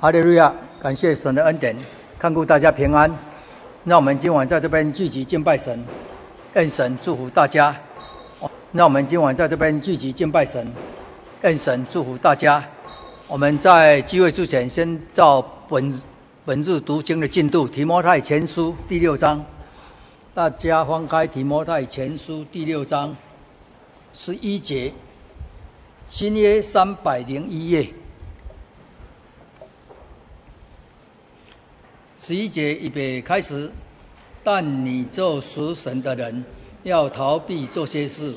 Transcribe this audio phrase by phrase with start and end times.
[0.00, 0.50] 哈利路亚！
[0.80, 1.76] 感谢神的恩典，
[2.18, 3.14] 看顾大家平安。
[3.84, 5.78] 让我们今晚在这边聚集敬拜神，
[6.54, 7.76] 愿神祝福大家。
[8.72, 10.66] 让我们今晚在这边聚集敬拜神，
[11.42, 12.64] 愿神祝福大家。
[13.28, 16.00] 我们在聚会之前，先照本
[16.46, 19.44] 本日读经的进度，《提摩太前书》第六章。
[20.32, 23.14] 大家翻开《提摩太前书》第六章
[24.14, 24.94] 十一节，
[26.08, 27.92] 新约三百零一页。
[32.22, 33.70] 十一节预备开始，
[34.44, 36.44] 但你做属神的人，
[36.82, 38.34] 要逃避这些事，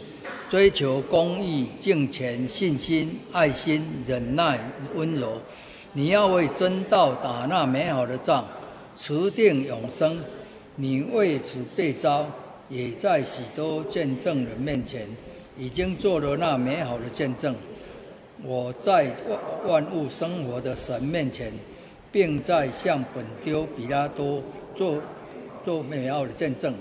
[0.50, 4.58] 追求公义、敬虔、信心、爱心、忍耐、
[4.96, 5.34] 温柔。
[5.91, 8.46] 你要为真道打那美好的仗，
[8.98, 10.18] 持定永生。
[10.77, 12.26] 你为此被召，
[12.70, 15.05] 也在许多见证人面前，
[15.58, 17.54] 已经做了那美好的见证。
[18.44, 21.52] 我在万万物生活的神面前。
[22.13, 24.40] 并在向本丢比拉多
[24.76, 25.02] 做
[25.65, 26.71] 做美好的见证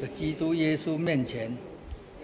[0.00, 1.54] 的基督耶稣面前，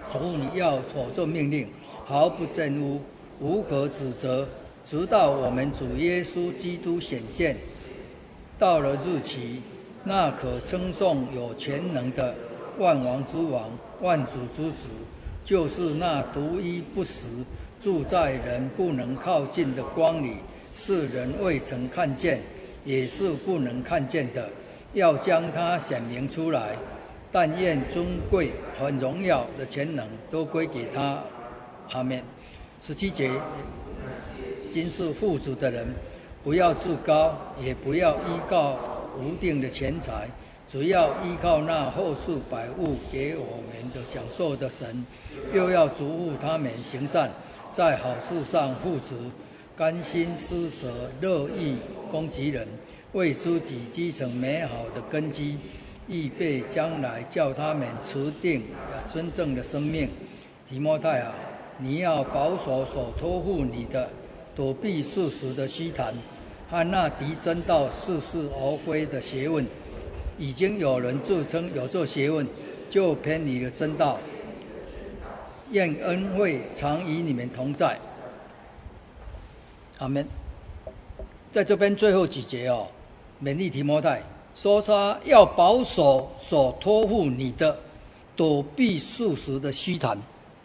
[0.09, 1.69] 从你要所做命令，
[2.07, 3.03] 毫不玷污，
[3.39, 4.49] 无可指责，
[4.87, 7.55] 直到我们主耶稣基督显现。
[8.59, 9.61] 到了日期，
[10.05, 12.35] 那可称颂有全能的
[12.79, 13.69] 万王之王、
[14.01, 14.89] 万主之主，
[15.45, 17.27] 就是那独一不实
[17.79, 20.37] 住在人不能靠近的光里，
[20.75, 22.41] 是人未曾看见。
[22.85, 24.49] 也是不能看见的，
[24.93, 26.77] 要将它显明出来。
[27.33, 31.19] 但愿尊贵和荣耀的全能都归给他。
[31.91, 32.23] 阿们。
[32.87, 33.29] 十七节，
[34.71, 35.85] 今世富足的人，
[36.45, 38.79] 不要自高，也不要依靠
[39.19, 40.29] 无定的钱财，
[40.69, 45.05] 只要依靠那厚赐百物给我们的享受的神。
[45.53, 47.31] 又要嘱咐他们行善，
[47.73, 49.17] 在好事上富足。
[49.77, 50.87] 甘心施舍，
[51.21, 51.75] 乐意
[52.09, 52.65] 供给人，
[53.13, 55.57] 为自己积成美好的根基，
[56.07, 58.63] 预备将来叫他们持定
[59.13, 60.09] 真正的生命。
[60.69, 61.35] 提摩太啊，
[61.79, 64.09] 你要保守所托付你的，
[64.55, 66.15] 躲避世俗的虚谈
[66.71, 69.67] 和那敌真道似是而非的学问。
[70.39, 72.47] 已经有人自称有这学问，
[72.89, 74.21] 就偏离了真道。
[75.73, 77.99] 愿恩惠常与你们同在。
[79.99, 80.27] 阿门。
[81.53, 82.87] 在这边最后几节哦，
[83.43, 84.23] 勉励提摩太
[84.57, 87.79] 说他要保守所托付你的，
[88.35, 90.19] 躲避世俗的虚谈，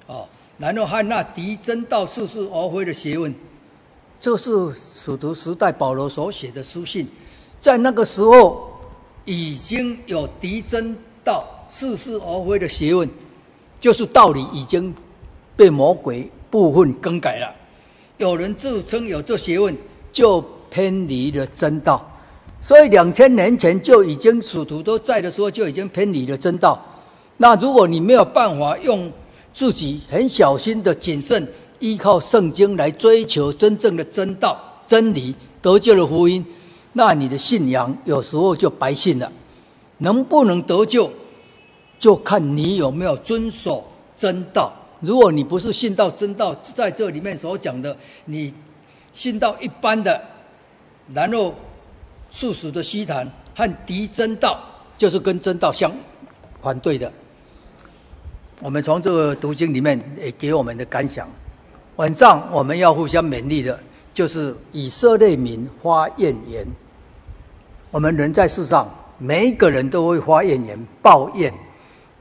[0.08, 3.34] 哦，然后和那敌真道似是而非的学问。
[4.20, 7.08] 这是使徒时代保罗所写的书信，
[7.62, 8.70] 在那个时候
[9.26, 13.10] 已经有敌真道似是而非的学问，
[13.80, 14.94] 就是道理已经
[15.56, 17.56] 被魔鬼部分更改了。
[18.20, 19.76] 有人自称有这学问，
[20.12, 22.06] 就偏离了真道。
[22.60, 26.78] 所以两千年前就已经使徒都在的时候，就已经偏离了真道。
[27.38, 29.10] 那如果你没有办法用
[29.54, 31.48] 自己很小心的谨慎，
[31.80, 36.46] 依靠圣经来追求真正的真道、真理、得救的福音，
[36.92, 39.32] 那你的信仰有时候就白信了。
[40.00, 41.10] 能不能得救，
[41.98, 43.86] 就看你有没有遵守
[44.18, 44.74] 真道。
[45.02, 47.96] 如果你不是信到真道，在这里面所讲的，
[48.26, 48.54] 你
[49.14, 50.22] 信到一般的，
[51.14, 51.56] 然后
[52.30, 54.60] 世俗的虚谈和敌真道，
[54.98, 55.92] 就是跟真道相
[56.62, 57.12] 反对的。
[58.62, 61.28] 我们从这个读经里面也给我们的感想。
[61.96, 63.80] 晚上我们要互相勉励的，
[64.14, 66.68] 就是以色列民发怨言。
[67.90, 71.54] 我们人在世上，每一个人都会发怨言、抱怨，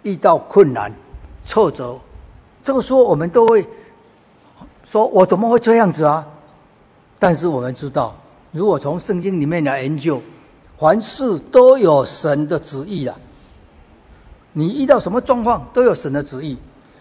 [0.04, 0.92] 遇到困难、
[1.44, 1.98] 挫折。
[2.68, 3.66] 这个时候，我们都会
[4.84, 6.22] 说：“我怎么会这样子啊？”
[7.18, 8.14] 但是我们知道，
[8.52, 10.20] 如果从圣经里面来研究，
[10.76, 13.14] 凡事都有神的旨意的。
[14.52, 16.58] 你遇到什么状况，都有神的旨意。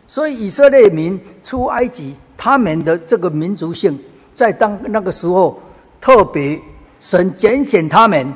[0.08, 4.00] 所以以色列民出埃及，他们的这个民族性，
[4.34, 5.62] 在当那个时候
[6.00, 6.58] 特别
[7.02, 8.34] 神拣选他们，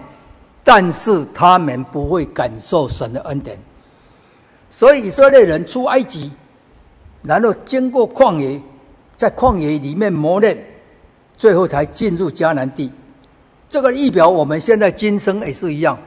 [0.65, 3.57] 但是他们不会感受神的恩典。
[4.69, 6.29] 所以以色列人出埃及。
[7.23, 8.61] 然后经过旷野，
[9.15, 10.57] 在旷野里面磨练，
[11.37, 12.91] 最后才进入迦南地。
[13.69, 15.97] 这个意表我们现在今生也是一样。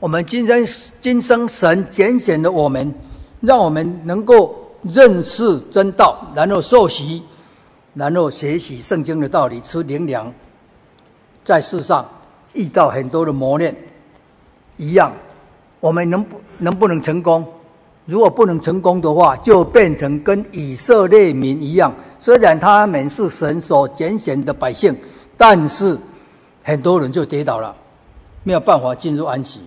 [0.00, 0.66] 我们今生
[1.00, 2.92] 今生神拣选了我们，
[3.40, 7.22] 让我们能够认识真道，然后受洗，
[7.94, 10.32] 然后学习圣经的道理，吃灵粮。
[11.44, 12.06] 在世上
[12.54, 13.74] 遇到很多的磨练，
[14.76, 15.12] 一样，
[15.80, 17.46] 我们能不能不能成功？
[18.06, 21.94] 如果不能成功的话，就变成跟以色列民一样。
[22.18, 24.94] 虽然他们是神所拣选的百姓，
[25.38, 25.98] 但是
[26.62, 27.74] 很多人就跌倒了，
[28.42, 29.62] 没有办法进入安息。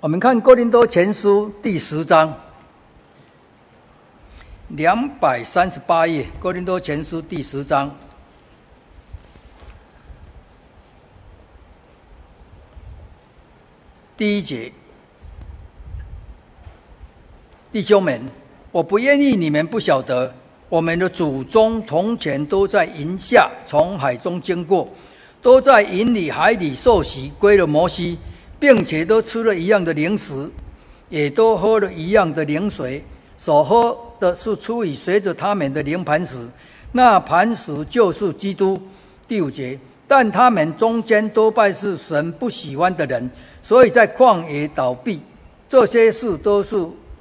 [0.00, 2.32] 我们看《哥林多前书》第十章
[4.68, 7.90] 两百三十八页，《哥林多前书》第十章
[14.16, 14.72] 第一节，
[17.76, 18.18] 弟兄们，
[18.72, 20.32] 我不愿意你们不晓得，
[20.70, 24.88] 我们的祖宗从前都在营下从海中经过，
[25.42, 28.16] 都在营里海里受洗归了摩西。
[28.58, 30.50] 并且都吃了一样的零食，
[31.10, 33.04] 也都喝了一样的灵水，
[33.36, 36.38] 所喝的是出于随着他们的灵磐石，
[36.92, 38.80] 那磐石就是基督。
[39.28, 39.78] 第五节，
[40.08, 43.30] 但他们中间多半是神不喜欢的人，
[43.62, 45.20] 所以在旷野倒闭。
[45.68, 46.74] 这些事都是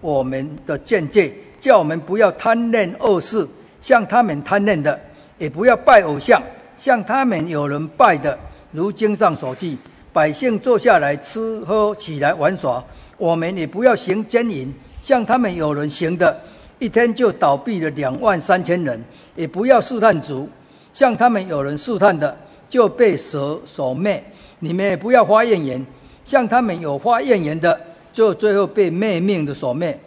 [0.06, 3.48] 我们的见解，叫我们不要贪恋恶事，
[3.82, 4.96] 像他们贪恋的；
[5.40, 6.40] 也不要拜偶像，
[6.78, 8.38] 像他们有人拜的。
[8.72, 9.76] 如经上所记。
[10.14, 12.82] 百姓坐下来吃喝，起来玩耍。
[13.18, 14.72] 我们也不要行奸淫，
[15.02, 16.40] 像他们有人行的，
[16.78, 19.04] 一天就倒闭了两万三千人。
[19.36, 20.48] 也不要试探主，
[20.94, 22.38] 像他们有人试探的，
[22.70, 24.24] 就被蛇所灭。
[24.60, 25.84] 你们也不要发怨言，
[26.24, 27.78] 像他们有发怨言的，
[28.16, 30.00] 就最后被灭命的所灭。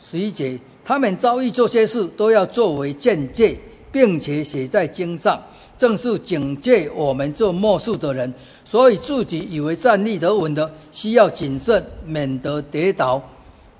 [0.00, 3.56] 十一节，他们遭遇这些事，都要作为鉴戒，
[3.92, 5.40] 并且写在经上，
[5.78, 8.34] 正是警戒我们做末世的人。
[8.64, 13.22] 所以自己以为站立得稳的，需要谨慎，免得跌倒。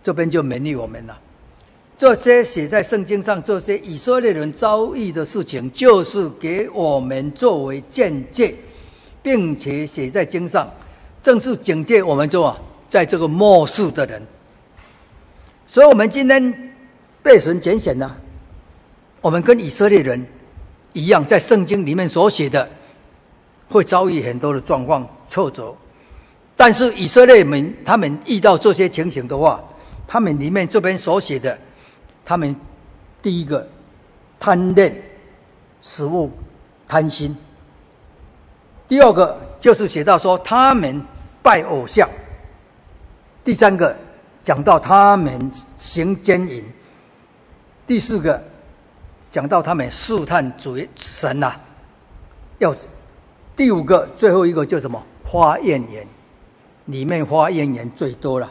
[0.00, 1.18] 这边就勉励我们了。
[1.98, 8.54] 这些写在圣经上，这些以色列人遭遇的事情，就是给我们作为鉴戒，
[9.24, 10.72] 并且写在经上，
[11.20, 12.56] 正是警戒我们做
[12.88, 14.22] 在这个末世的人。
[15.66, 16.74] 所以，我们今天
[17.22, 18.16] 被神拣选了，
[19.20, 20.26] 我们跟以色列人
[20.92, 22.68] 一样，在圣经里面所写的。
[23.68, 25.74] 会遭遇很多的状况挫折，
[26.54, 29.60] 但是以色列们他们遇到这些情形的话，
[30.06, 31.58] 他们里面这边所写的，
[32.24, 32.54] 他们
[33.20, 33.68] 第一个
[34.38, 34.94] 贪恋
[35.82, 36.30] 食物，
[36.86, 37.34] 贪心；
[38.86, 41.02] 第二个就是写到说他们
[41.42, 42.08] 拜偶像；
[43.46, 43.94] 第三个
[44.42, 46.64] 讲到他们行奸淫；
[47.86, 48.42] 第四个
[49.30, 51.54] 讲到他们试探主神呐、
[52.58, 52.74] 要。
[53.54, 55.00] 第五个，最后一个叫什么？
[55.24, 56.04] 花艳言，
[56.86, 58.50] 里面花艳言最多了。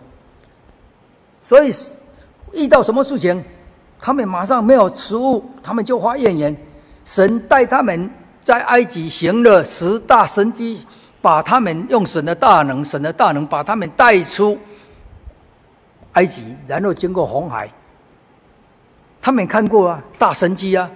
[1.41, 1.75] 所以
[2.53, 3.43] 遇到什么事情，
[3.99, 6.55] 他们马上没有食物，他们就花艳言。
[7.03, 8.09] 神带他们
[8.45, 10.87] 在埃及行了十大神迹，
[11.21, 14.57] 把他们用神的大能，神的大能把他们带出
[16.15, 17.69] 埃及，然后经过红海。
[19.21, 20.91] 他们看过啊，大神迹啊。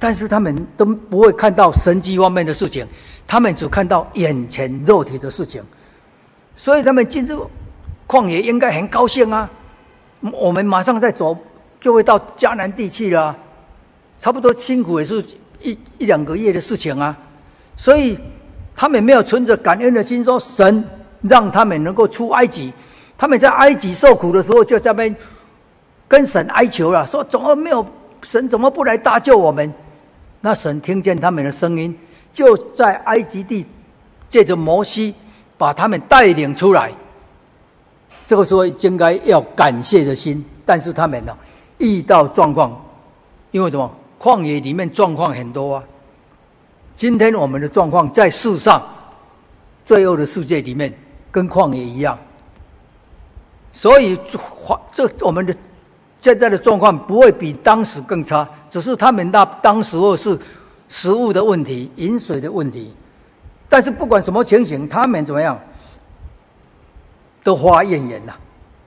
[0.00, 2.86] 但是他们都不会看到神迹方面的事情，
[3.26, 5.60] 他们只看到眼前肉体的事情，
[6.54, 7.50] 所以他们进入
[8.06, 9.50] 旷野应该很高兴啊！
[10.32, 11.36] 我们马上再走，
[11.80, 13.36] 就会到迦南地去了，
[14.20, 15.20] 差不多辛苦也是
[15.60, 17.18] 一一两个月的事情啊！
[17.76, 18.16] 所以
[18.76, 20.84] 他们没有存着感恩的心，说神
[21.22, 22.72] 让他们能够出埃及，
[23.18, 25.16] 他们在埃及受苦的时候，就在那边
[26.06, 27.84] 跟神哀求了，说怎么没有
[28.22, 29.70] 神，怎么不来搭救我们？
[30.40, 31.98] 那神听见他们的声音，
[32.32, 33.66] 就在埃及地
[34.30, 35.12] 借着摩西
[35.58, 36.92] 把他们带领出来。
[38.24, 41.36] 这个时候应该要感谢的心，但是他们呢，
[41.78, 42.80] 遇到状况，
[43.50, 43.92] 因为什么？
[44.20, 45.84] 旷野里面状况很多啊。
[46.96, 48.84] 今天我们的状况在世上，
[49.84, 50.92] 罪恶的世界里面，
[51.30, 52.18] 跟旷野一样。
[53.72, 54.18] 所以，
[54.92, 55.54] 这我们的。
[56.20, 60.36] 现在的状况不会比当时更差，只是他们那当时候是
[60.88, 62.92] 食物的问题、饮水的问题。
[63.68, 65.58] 但是不管什么情形，他们怎么样
[67.44, 68.32] 都发怨言呐，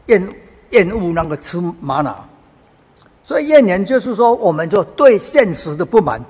[0.08, 0.30] 厌
[0.72, 2.14] 厌恶那个吃玛瑙。
[3.24, 6.22] 所以怨言就是说，我们就对现实的不满。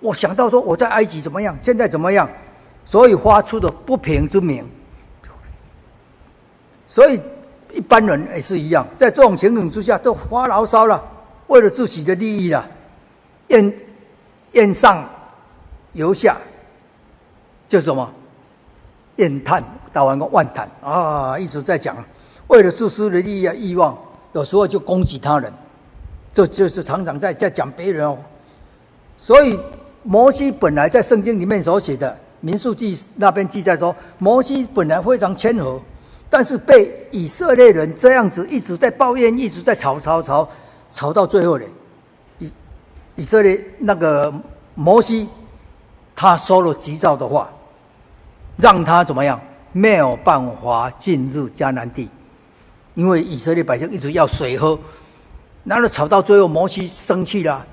[0.00, 2.28] 我想到说我在埃及怎么样，现在怎么样，
[2.84, 4.68] 所以发出的不平之鸣。
[6.86, 7.20] 所以。
[7.74, 11.04] 一般人也是一样，在这种情形之下，都发牢骚了，
[11.48, 12.66] 为了自己的利益了，
[13.48, 13.76] 怨
[14.52, 15.06] 怨上
[15.92, 16.38] 尤下，
[17.68, 18.10] 就什么
[19.16, 19.62] 怨叹，
[19.92, 22.02] 打完个万叹啊，一直在讲，
[22.46, 23.98] 为了自私的利益啊，欲望，
[24.32, 25.52] 有时候就攻击他人，
[26.32, 28.16] 这就是常常在在讲别人哦。
[29.18, 29.58] 所以
[30.02, 35.78] 摩西本来在圣经里面所写的民数记那边记载说，摩西本来非常谦和。
[36.28, 40.48] 但是被以色列人这样子一直在抱怨，一直在吵吵吵，
[40.90, 41.64] 吵到最后呢，
[42.38, 42.52] 以
[43.16, 44.32] 以色列那个
[44.74, 45.28] 摩西，
[46.14, 47.48] 他说了急躁的话，
[48.56, 49.40] 让他怎么样？
[49.72, 52.08] 没有办法进入迦南地，
[52.94, 54.78] 因为以色列百姓一直要水喝，
[55.64, 57.64] 然后吵到最后，摩西生气了，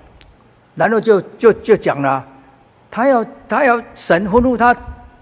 [0.75, 2.25] 然后就就就讲了，
[2.91, 4.75] 他要他要神吩咐他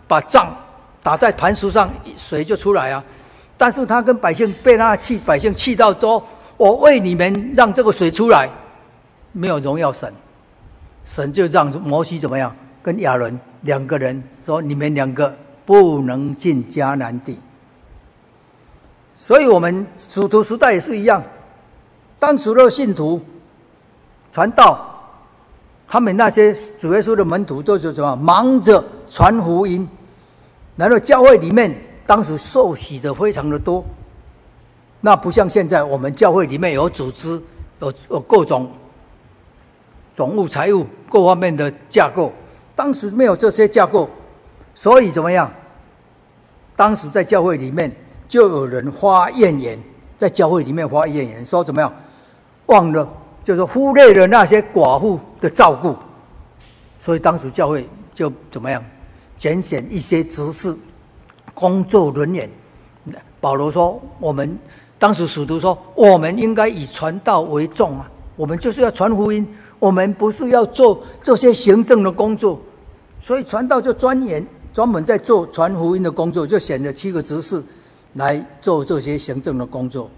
[0.07, 0.53] 把杖
[1.03, 3.03] 打在磐石上，水就出来啊。
[3.61, 6.25] 但是他跟百姓被他气，百姓气到说
[6.57, 8.49] ：“我为你们让这个水出来，
[9.33, 10.11] 没有荣耀神。”
[11.05, 12.55] 神就让摩西怎么样？
[12.81, 15.31] 跟亚伦两个人说：“你们两个。”
[15.63, 17.37] 不能进迦南地，
[19.15, 21.23] 所以我们使徒时代也是一样。
[22.19, 23.21] 当时的信徒
[24.33, 24.83] 传道，
[25.87, 28.15] 他们那些主耶稣的门徒都是什么？
[28.17, 29.87] 忙着传福音。
[30.75, 31.73] 然后教会里面
[32.05, 33.83] 当时受洗的非常的多，
[34.99, 37.41] 那不像现在，我们教会里面有组织，
[37.79, 38.71] 有有各种
[40.13, 42.31] 总务、财务各方面的架构。
[42.75, 44.09] 当时没有这些架构，
[44.73, 45.51] 所以怎么样？
[46.75, 47.91] 当时在教会里面
[48.27, 49.77] 就有人发怨言，
[50.17, 51.93] 在教会里面发怨言，说怎么样？
[52.67, 53.07] 忘了
[53.43, 55.95] 就是忽略了那些寡妇的照顾，
[56.97, 58.83] 所以当时教会就怎么样？
[59.37, 60.75] 拣选一些执事、
[61.61, 62.49] 工作人员。
[63.39, 64.57] 保罗说：“我们
[64.97, 72.59] 当时使徒说，我们应该以传道为重啊，我们就是要传福音，我们不是要做这些行政的工作，
[73.19, 77.61] 所以传道就钻研。”专门在做传福音的工作，就选了七个执事
[78.13, 80.09] 来做这些行政的工作。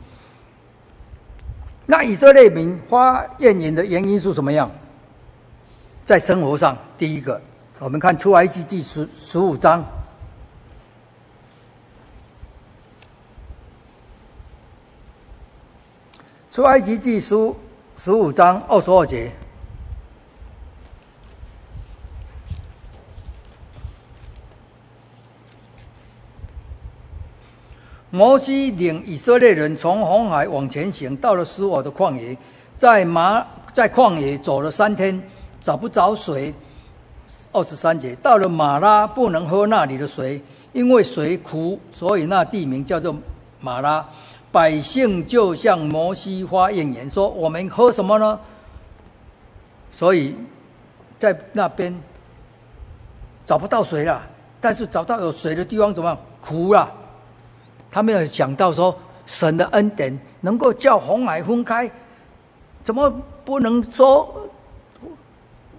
[1.88, 4.70] 那以色列民发怨言的原因是什么样？
[6.06, 7.42] 在生活上，第一个，
[7.80, 9.84] 我们看出埃及记十十五章，
[16.54, 17.56] 出埃及记书
[17.98, 19.32] 十五章二十二节。
[28.12, 32.38] 摩西领以色列人从红海往前行，到了斯俄的旷野，
[32.76, 33.44] 在马
[33.74, 35.20] 在旷野走了三天，
[35.60, 36.54] 找不着水。
[37.52, 40.40] 二十三节，到了马拉，不能喝那里的水，
[40.72, 43.16] 因为水苦，所以那地名叫做
[43.60, 44.08] 马拉。
[44.54, 48.40] 百姓就向摩西发怨言，说：“我们喝什么呢？”
[49.92, 50.36] 所以
[51.18, 51.92] 在那边
[53.44, 54.22] 找不到水了，
[54.62, 56.18] 但是找到有水的地方怎么样？
[56.40, 56.88] 苦了。
[57.90, 58.96] 他没有想到说，
[59.26, 61.90] 神的恩典能够叫红海分开，
[62.84, 63.10] 怎么
[63.44, 64.48] 不能说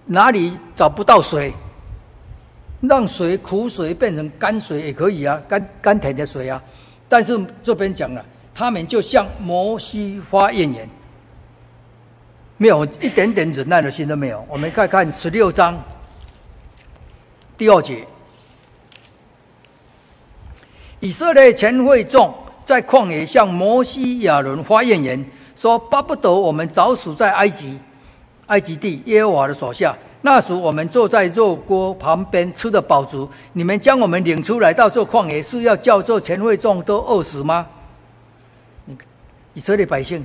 [0.05, 1.53] 哪里找不到水，
[2.81, 6.61] 让水苦水变成甘水也可以啊，甘甘甜的水啊。
[7.07, 8.25] 但是这边讲了，
[8.57, 10.89] 他们就向摩西发怨言，
[12.55, 14.45] 没有一点点忍耐的心都没有。
[14.49, 15.77] 我们看看十六章
[17.57, 18.07] 第二节。
[21.01, 22.33] 以色列全会众
[22.63, 25.23] 在旷野向摩西、亚伦发怨言，
[25.57, 27.77] 说：“巴不得我们早死在埃及，
[28.47, 29.93] 埃及地耶和华的手下。
[30.21, 33.29] 那时我们坐在肉锅旁边，吃的饱足。
[33.51, 37.67] 你们将我们领出来到这旷野，是要叫这全会众都饿死吗？”
[39.55, 40.23] 以色列百姓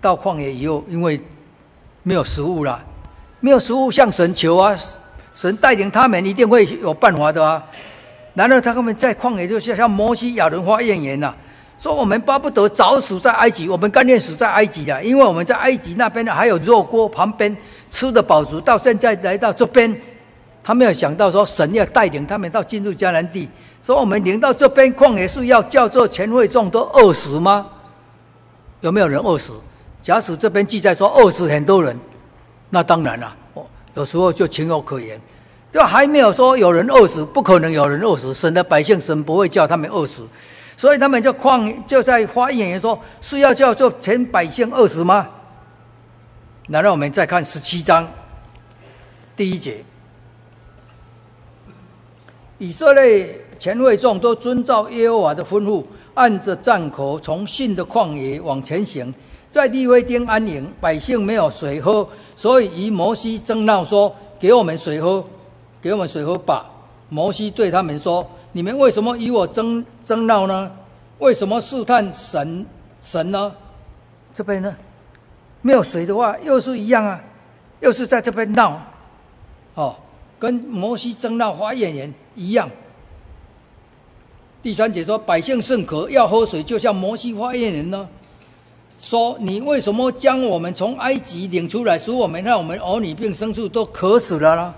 [0.00, 1.20] 到旷野以后，因为
[2.02, 2.82] 没有食物了，
[3.38, 4.74] 没有食物向神求啊，
[5.34, 7.62] 神带领他们一定会有办法的啊。
[8.32, 11.34] 然后他们在旷野就像摩西、亚伦发怨言呐，
[11.78, 17.54] 说我们巴不得早死在埃及，我们甘愿死在埃及的，因为我们在埃及那边还有肉锅旁边
[17.90, 19.94] 吃的饱足，到现在来到这边，
[20.62, 23.48] 他没有想到说神要带领他们到进入迦南地，
[23.82, 27.66] 说我们领到这边旷野是要叫做全会众都饿死吗？
[28.84, 29.54] 有没有人饿死？
[30.02, 31.98] 假使这边记载说饿死很多人，
[32.68, 33.34] 那当然了，
[33.94, 35.18] 有时候就情有可原。
[35.72, 38.34] 就还没有说有人饿死，不可能有人饿死。
[38.34, 40.22] 神的百姓，神不会叫他们饿死，
[40.76, 45.26] 所以他们就旷就在发言说：是要叫做全百姓饿死吗？
[46.68, 48.06] 然后我们再看十七章
[49.34, 49.82] 第一节，
[52.58, 55.82] 以色列全会众都遵照耶和华的吩咐，
[56.14, 59.12] 按着战口从信的旷野往前行，
[59.50, 65.24] 在利非丁安营，百姓没有水喝，所以与摩西争闹说：给我们水喝。
[65.82, 66.64] 给我们水喝吧。
[67.10, 70.70] 摩西对他们说：“你们为什么与我争争闹呢？
[71.18, 72.64] 为什么试探神
[73.02, 73.52] 神呢？
[74.32, 74.74] 这边呢，
[75.60, 77.20] 没有水的话，又是一样啊，
[77.80, 78.80] 又是在这边闹，
[79.74, 79.94] 哦，
[80.38, 82.66] 跟摩西争闹发怨言一样。”
[84.64, 88.08] 第三节说：“百姓甚渴，要喝水，就像摩西发怨言呢，
[88.98, 94.74] 说你为什么将我们从埃及领出来，使我们让我们儿女并牲畜都渴死了呢？”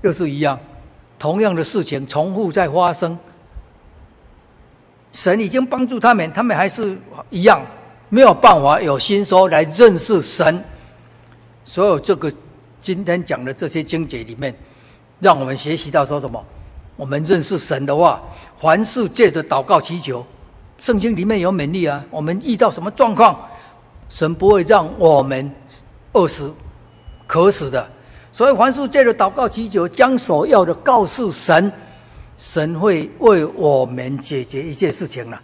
[0.00, 0.58] 又是一样，
[1.18, 3.18] 同样的事情重复在发生。
[5.12, 6.96] 神已经帮助他们，他们还是
[7.28, 7.60] 一样
[8.08, 10.64] 没有办法有心说来认识神。
[11.66, 12.32] 所有这个
[12.80, 14.54] 今天讲的这些经节里面，
[15.20, 16.42] 让我们学习到说什么？
[16.96, 18.20] 我们认识神的话，
[18.56, 20.24] 凡事借着祷告祈求。
[20.78, 23.38] 圣经里面有勉励啊，我们遇到什么状况，
[24.08, 25.50] 神不会让我们
[26.12, 26.52] 饿死、
[27.26, 27.86] 渴死的。
[28.32, 31.72] 所以凡事借着祷告祈求，将所要的告诉神。
[32.38, 35.40] 神会为我们解决一切事情了，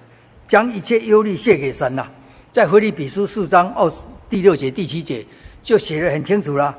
[0.47, 2.07] 将一切忧虑卸给神了。
[2.53, 3.91] 在腓立比书四章二
[4.29, 5.25] 第六节、第七节
[5.63, 6.77] 就写得很清楚了。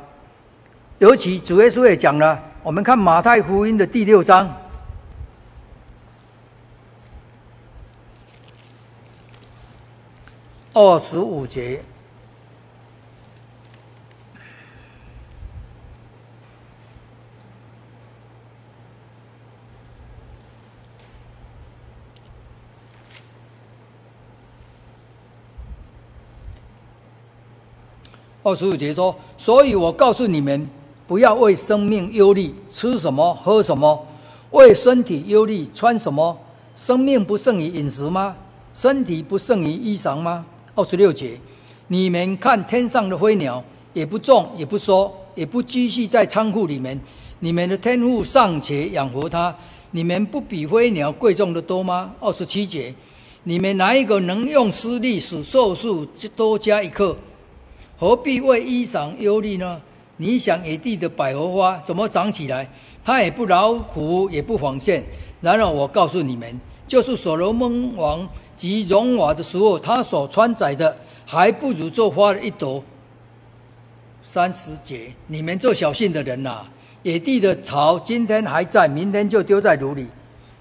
[0.99, 4.47] 尤其主耶稣也讲了，我们看马太福音的第六章
[10.73, 11.83] 二十五节。
[28.41, 30.67] 二十五节说：“所以我告诉你们，
[31.07, 34.05] 不要为生命忧虑，吃什么，喝什么；
[34.49, 36.35] 为身体忧虑，穿什么。
[36.75, 38.35] 生命不胜于饮食吗？
[38.73, 40.43] 身体不胜于衣裳吗？”
[40.75, 41.39] 二十六节
[41.87, 43.63] ：“你们看天上的飞鸟，
[43.93, 46.99] 也不种，也不收，也不积蓄在仓库里面，
[47.39, 49.55] 你们的天父尚且养活它，
[49.91, 52.91] 你们不比飞鸟贵重的多吗？”二十七节
[53.43, 56.03] ：“你们哪一个能用私力使寿数
[56.35, 57.15] 多加一刻？”
[57.95, 59.79] 何必为衣裳忧虑呢？
[60.17, 62.67] 你想野地的百合花怎么长起来？
[63.03, 65.03] 它也不劳苦，也不纺线。
[65.39, 68.27] 然而我告诉你们，就是所罗门王
[68.63, 72.81] 及荣华的时候，他所穿载的还不如这花的一朵。
[74.23, 76.63] 三十节，你们这小信的人呐、
[77.01, 80.07] 野地的草今天还在，明天就丢在炉里。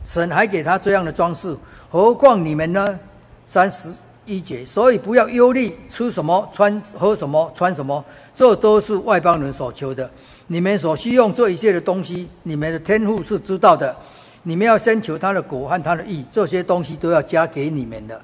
[0.04, 1.56] 神还给他这样的装饰，
[1.88, 2.98] 何况你们呢？
[3.46, 3.88] 三十。
[4.24, 10.08] 一节，所以不要忧虑，吃什么，穿喝什么，穿什么，这都是外邦人所求的。
[10.46, 13.94] 你们所需用这一切的东西，你们的天父是知道的。
[14.42, 18.20] 你们要先求他的果和他的义，这些东西都要加给你们的。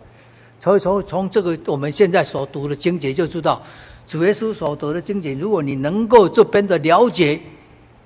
[0.59, 3.63] 所以从从这个我们现在所读的经节就知道，
[4.07, 7.41] 主耶稣所读的经节，如果你能够这边的了解，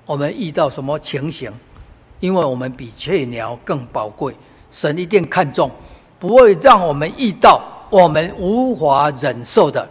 [0.05, 1.51] 我们遇到什么情形，
[2.20, 4.37] 因为我们比雀鸟更宝贵，
[4.70, 5.70] 神一定看重，
[6.18, 7.68] 不会让我们遇到。
[7.88, 9.87] 我们无法忍受的，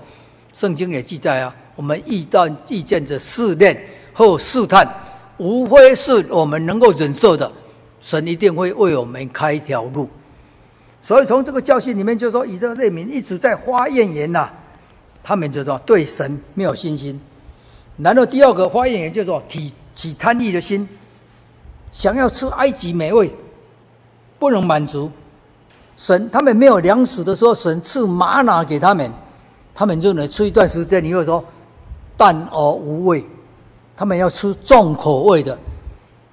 [0.54, 1.56] 圣经也记载啊。
[1.76, 3.80] 我们遇到遇见着试炼
[4.12, 4.88] 或试探，
[5.38, 7.52] 无非是我们能够忍受的，
[8.02, 10.10] 神一定会为我们开一条路。
[11.04, 14.50] 所以从这个教训里面就说，以色列民一直在发怨言呐，
[15.24, 17.20] 他们就说对神没有信心。
[17.98, 20.88] 然后第二个发怨言就说提起贪欲的心，
[21.92, 23.34] 想要吃埃及美味，
[24.38, 25.12] 不能满足。
[25.98, 29.12] 神他们没有粮食的时候，神赐玛哪给他们，
[29.74, 31.04] 他们就能吃一段时间。
[31.04, 31.44] 你会说
[32.18, 33.24] 淡而无味，
[33.96, 35.58] 他们要吃重口味的。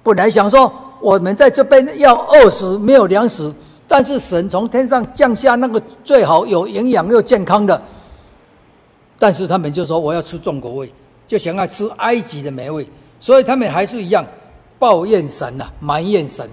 [0.01, 3.53] 本来想说我们在这边要饿死，没有粮食，
[3.87, 7.81] 但是神从天上降下那个最好有营养又健康的，
[9.17, 10.91] 但是他们就说我要吃重口味，
[11.27, 12.87] 就想要吃埃及的美味，
[13.19, 14.25] 所以他们还是一样
[14.77, 16.49] 抱怨神呐、埋怨神。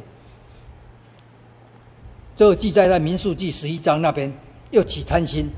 [2.35, 4.33] 这个记载在民数记十一章那边，
[4.71, 5.49] 又起贪心。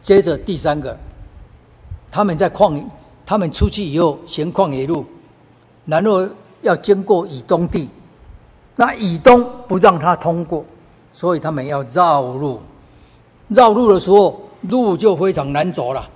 [0.00, 0.96] 接着第三个，
[2.10, 2.80] 他们在旷，
[3.26, 5.04] 他们出去以后行旷野路，
[5.84, 6.28] 然后
[6.66, 7.88] 要经过以东地，
[8.74, 10.64] 那以东不让他通过，
[11.12, 12.60] 所以他们要绕路。
[13.48, 16.06] 绕路的时候，路就非常难走了，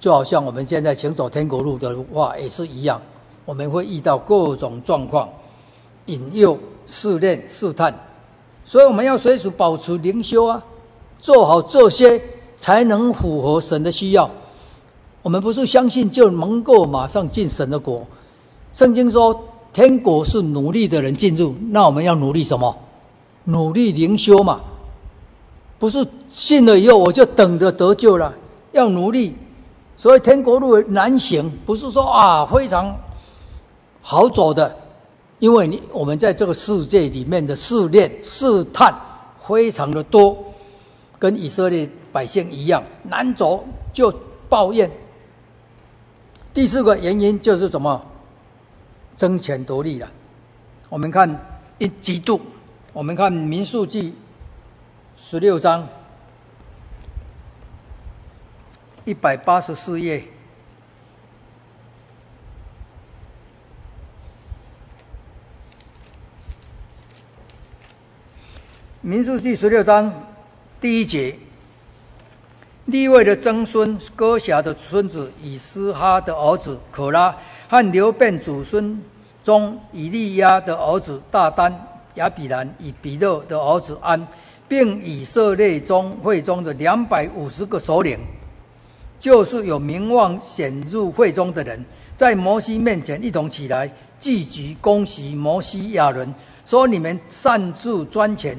[0.00, 3.02] 就好像我们现在行走天国路的话也是一样，
[3.44, 5.28] 我们会遇到各种状况，
[6.06, 6.58] 引诱。
[6.88, 7.92] 试炼、试探，
[8.64, 10.62] 所以我们要随时保持灵修啊，
[11.18, 12.22] 做好这些，
[12.60, 14.30] 才能符合神的需要。
[15.20, 18.06] 我们不是相信就能够马上进神的国。
[18.76, 22.76] 圣经说，天国是努力的人进入，那我们要努力什么？
[23.44, 24.60] 努力灵修嘛，
[25.78, 28.34] 不是信了以后我就等着得救了，
[28.72, 29.34] 要努力。
[29.96, 32.94] 所以天国路难行，不是说啊非常
[34.02, 34.76] 好走的。
[35.38, 38.94] 因为你我们在这个世界里面的试炼、试探
[39.40, 40.36] 非常的多，
[41.18, 44.12] 跟以色列百姓一样难走，就
[44.50, 44.90] 抱怨。
[46.52, 48.02] 第四个原因就是什么？
[49.16, 50.10] 争权夺利了。
[50.88, 51.28] 我们看
[51.78, 52.40] 一季度，
[52.92, 54.14] 我们看民数记
[55.16, 55.88] 十六章
[59.04, 60.24] 一百八十四页。
[69.00, 70.12] 民数记十六章
[70.80, 71.38] 第一节，
[72.86, 77.36] 立位的曾孙哥侠的孙子以斯哈的儿子可拉
[77.68, 79.00] 和流便祖孙
[79.42, 81.72] 中以利亚的儿子大丹
[82.14, 84.26] 亚比兰以比勒的儿子安，
[84.68, 88.18] 并以色列中会中的两百五十个首领，
[89.20, 96.32] 就是有名望显入会中的人，在摩西面前一同起来，聚集攻击摩西亚伦，
[96.64, 98.56] 说：你们擅自专权。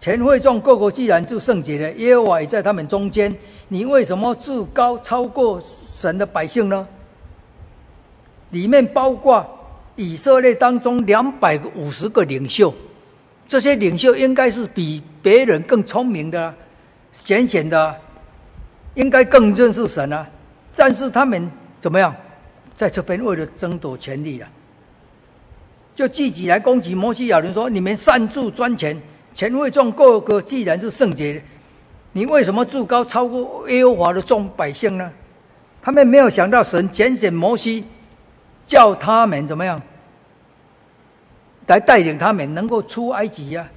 [0.00, 3.34] 全会众各国既然就圣洁了，耶和华也在他们中间，
[3.68, 5.58] 你为什么自高超过
[5.98, 6.86] 神的百姓呢？
[8.54, 9.44] 里面包括
[9.96, 12.72] 以色列当中两百五十个领袖，
[13.48, 16.54] 这些领袖应该是比别人更聪明的、
[17.12, 17.94] 浅显的，
[18.94, 20.24] 应该更认识神啊。
[20.76, 22.14] 但是他们怎么样，
[22.76, 24.46] 在这边为了争夺权力了，
[25.96, 28.96] 就聚集来攻击摩西亚伦，说：你们擅自专权。
[29.36, 31.40] 全会众各国既然是圣洁的，
[32.12, 35.10] 你为什么自高超过耶和华的众百姓呢？
[35.82, 37.84] 他们没有想到神拣选摩西，
[38.66, 39.80] 叫他们怎么样
[41.66, 43.72] 来带领他们能够出埃及呀、啊？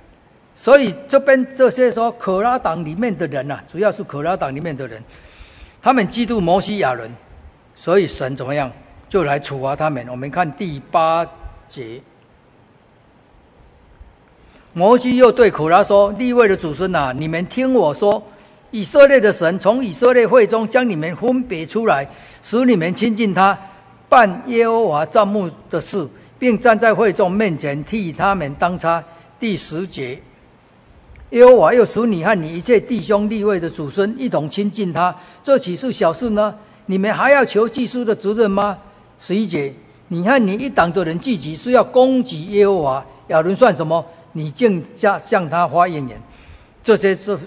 [0.53, 5.01] 所以这边这些说可拉党里面的人呐、啊，主要是可拉党里面的人，
[5.81, 7.09] 他们嫉妒摩西亚伦，
[7.75, 8.71] 所以神怎么样
[9.07, 10.07] 就来处罚他们。
[10.09, 11.25] 我们看第八
[11.67, 12.01] 节。
[14.73, 18.21] 摩西又对可拉说：“利未的祖孙呐，你们听我说，
[18.69, 22.07] 以色列的神从以色列会中将你们分别出来，
[22.43, 23.57] 使你们亲近他，
[24.09, 26.07] 办耶和华帐幕的事，
[26.39, 29.03] 并站在会众面前替他们当差。”
[29.39, 30.19] 第十节，
[31.29, 36.55] 耶和华又使你和你一切弟兄利未的祖孙一同亲近他，这岂是小事呢？
[36.87, 38.77] 你们还要求祭司的责任吗？
[39.19, 39.71] 十一节，
[40.07, 44.03] 你和你一党的人聚集是要攻击耶和华，亚伦算什么？
[44.31, 46.19] 你竟加向他发怨言，
[46.83, 47.37] 这些是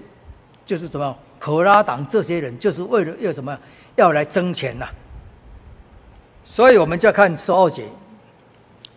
[0.65, 1.17] 就是什么？
[1.39, 3.59] 可拉党这些人就是为了要什么？
[3.97, 4.87] 要来争权呐、
[6.53, 7.85] 所以我们就看十二节，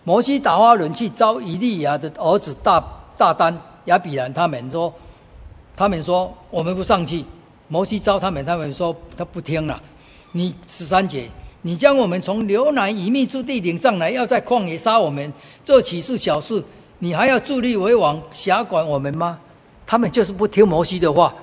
[0.04, 2.84] 摩西打发人去招以利亚的儿子大
[3.16, 4.92] 大丹、亚比兰，他们说，
[5.76, 7.24] 他们说我们不上去。
[7.68, 9.80] 摩西招他们，他们说他不听了。
[10.32, 11.30] 你十三节，
[11.62, 15.32] 你将我们从流奶与蜜之地领上来，要在旷野杀我们，
[15.64, 16.62] 这岂是小事？
[16.98, 19.40] 你还要助立为王，辖管我们吗？
[19.86, 21.34] 他们就是不听摩西的话。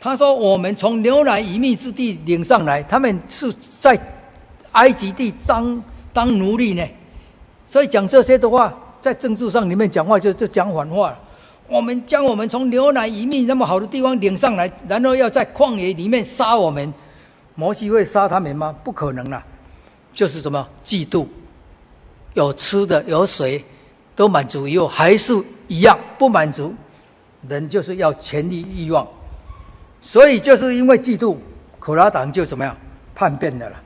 [0.00, 4.00] 他说：“我们从牛奶与蜜之地领上来，他们是在
[4.72, 6.82] 埃及地当当奴隶呢。
[7.66, 11.18] 所以讲这些的话，在政治上里面讲话就就讲反话了。
[11.68, 16.92] 我们将我们从牛奶与蜜那么好的地方领上来，然后要在旷野里面杀我们，
[17.54, 18.74] 摩西会杀他们吗？
[18.82, 19.44] 不可能了，
[20.14, 21.26] 就是什么嫉妒。”
[22.34, 23.62] 有吃的有水，
[24.14, 25.34] 都满足以后还是
[25.66, 26.72] 一样不满足，
[27.48, 29.06] 人就是要权力欲望，
[30.02, 31.36] 所以就是因为嫉妒，
[31.78, 32.76] 可拉党就怎么样
[33.14, 33.82] 叛变的了。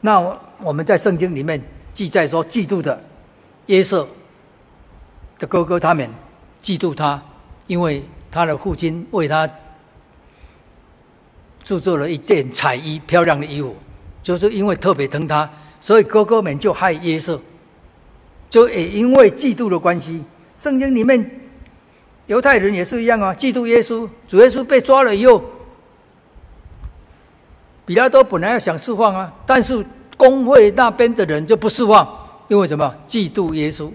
[0.00, 0.18] 那
[0.60, 1.60] 我们在圣经里面
[1.92, 3.02] 记载说，嫉妒的
[3.66, 4.06] 约瑟
[5.38, 6.08] 的哥哥他们
[6.62, 7.20] 嫉妒他，
[7.66, 9.48] 因为他的父亲为他
[11.64, 13.76] 制作了一件彩衣，漂亮的衣服，
[14.22, 15.48] 就是因为特别疼他。
[15.80, 17.40] 所以哥哥们就害约瑟，
[18.50, 20.24] 就也因为嫉妒的关系。
[20.56, 21.30] 圣经里面
[22.28, 24.08] 犹太人也是一样啊，嫉妒耶稣。
[24.28, 25.42] 主耶稣被抓了以后，
[27.84, 29.84] 彼拉多本来要想释放啊，但是
[30.16, 32.06] 公会那边的人就不释放，
[32.46, 32.94] 因为什么？
[33.08, 33.90] 嫉妒耶稣，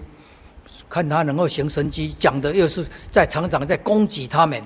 [0.90, 4.60] 看他能够行神迹，讲的又是在常常在攻击他们，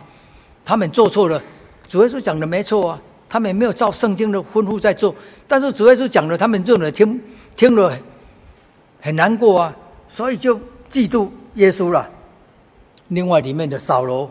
[0.65, 1.41] 他们做错了。
[1.87, 3.01] 主耶稣讲的没错啊。
[3.31, 5.15] 他们没有照圣经的吩咐在做，
[5.47, 7.21] 但是主耶稣讲的，他们认为听
[7.55, 7.95] 听了
[9.03, 9.77] 很难过啊，
[10.09, 10.59] 所以就
[10.91, 12.09] 嫉妒耶稣了。
[13.09, 14.31] 另外里面的扫罗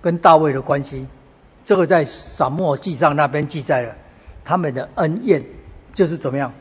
[0.00, 1.06] 跟大卫的关系，
[1.64, 3.94] 这个在撒母耳记上那边记载了
[4.44, 5.42] 他们的恩怨，
[5.92, 6.52] 就是怎么样？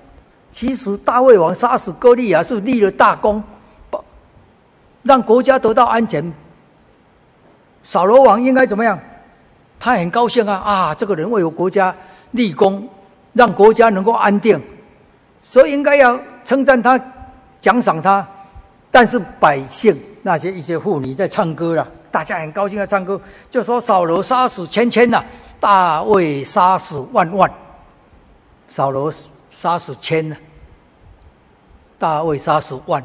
[0.51, 3.43] 其实大卫王杀死歌利亚是立了大功，
[5.03, 6.31] 让国家得到安全。
[7.83, 8.97] 扫罗王应该怎么样？
[9.77, 10.95] 他很高兴啊啊！
[10.95, 11.93] 这个人为我国家
[12.31, 12.87] 立功，
[13.33, 14.59] 让国家能够安定，
[15.43, 16.99] 所以应该要称赞他，
[17.59, 18.25] 奖赏他。
[18.89, 19.95] 但是百姓
[20.27, 25.23] 那些一些妇女在唱歌了，大家很高兴在唱歌，就说扫罗杀死千千呐，
[25.59, 27.47] 大卫杀死万万。
[28.67, 29.13] 扫罗
[29.51, 30.35] 杀死千呐，
[31.99, 33.03] 大卫杀死万。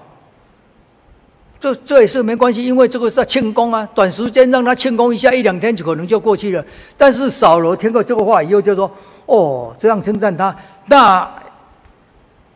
[1.61, 6.65] 这这也是没关系，因为这个是在庆功啊，短时间让他庆功一下，一两天就可能就过去了。
[6.97, 8.91] 但是扫罗听过这个话以后，就说
[9.27, 10.57] ：“哦，这样称赞他，
[10.87, 11.31] 那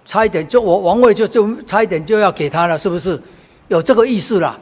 [0.07, 3.21] 差一点就我王位就就差一点就要给他了，是不是？
[3.69, 4.59] 有这个意思啦，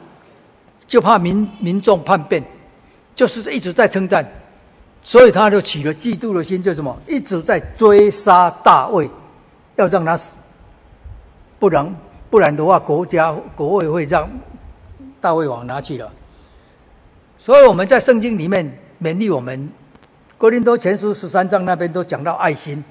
[0.87, 2.43] 就怕民民众叛变，
[3.15, 4.25] 就是一直在称赞，
[5.03, 9.09] 所以他就起了嫉妒的心，就什么一直在追杀大卫，
[9.75, 10.31] 要让他死，
[11.59, 11.95] 不然
[12.29, 14.29] 不然的话，国家国会会让
[15.19, 16.11] 大卫王拿去了。
[17.37, 19.69] 所以我们在圣经里面勉励我们，
[20.37, 22.83] 哥林多前书十三章那边都讲到爱心。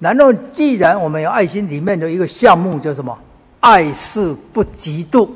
[0.00, 3.16] 然后，既然我们有爱心，里面的一个项目叫什么？
[3.68, 5.28] 爱是不嫉妒。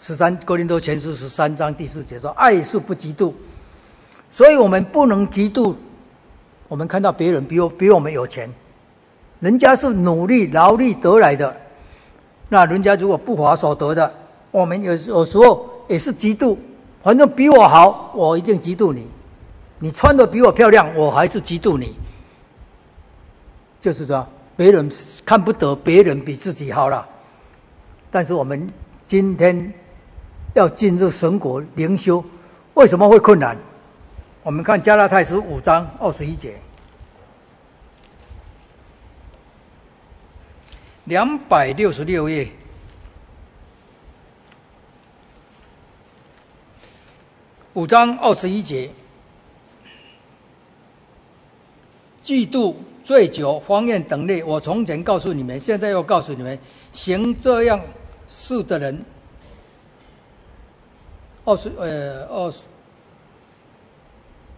[0.00, 3.30] 十三哥林多前书十三章第四节说：“爱是不嫉妒。”
[4.32, 5.74] 所以我们不能嫉妒。
[6.66, 8.50] 我们看到别人比我比我们有钱，
[9.40, 11.54] 人家是努力劳力得来的，
[12.48, 14.10] 那人家如果不法所得的，
[14.50, 16.56] 我们有有时候也是嫉妒。
[17.02, 19.06] 反正比我好，我一定嫉妒你。
[19.78, 21.94] 你穿的比我漂亮，我还是嫉妒你。
[23.78, 24.90] 就是说，别人
[25.24, 27.08] 看不得别人比自己好了。
[28.10, 28.72] 但是我们
[29.06, 29.72] 今天
[30.54, 32.24] 要进入神国灵修，
[32.74, 33.56] 为什么会困难？
[34.42, 36.56] 我们看加拉太书五章二十一节，
[41.04, 42.48] 两百六十六页，
[47.72, 48.90] 五章二十一节，
[52.22, 52.76] 嫉妒。
[53.04, 56.58] 醉酒、荒宴等类，我从前告诉你们，现在又告诉你们：
[56.90, 57.78] 行这样
[58.26, 59.04] 事的人，
[61.44, 62.58] 二十呃二十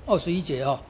[0.06, 0.80] 二十一节啊，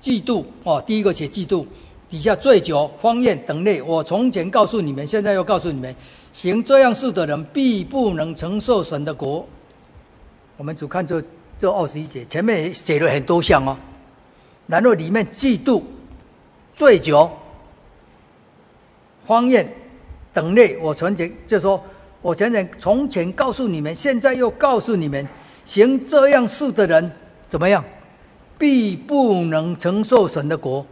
[0.00, 1.66] 嫉妒哦，第一个写嫉妒，
[2.08, 5.94] 底下醉酒、荒宴等类，我从前告诉你们，现在又告诉你们：
[6.32, 9.46] 行这样事的人，必不能承受神的国。
[10.56, 11.22] 我们只看这
[11.58, 13.76] 这二十一节，前面写了很多项哦，
[14.66, 15.82] 然后里面嫉妒。
[16.74, 17.30] 醉酒、
[19.26, 19.70] 荒宴
[20.32, 21.82] 等类，我从前就说，
[22.20, 25.28] 我从前从前告诉你们，现在又告诉你们，
[25.64, 27.12] 行这样事的人
[27.48, 27.84] 怎么样，
[28.58, 30.86] 必不能承受神的国。